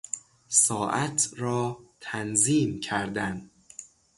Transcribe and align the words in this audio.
ساعت 0.49 1.29
را 1.37 1.79
تنظیم 1.99 2.79
کردن 2.79 3.49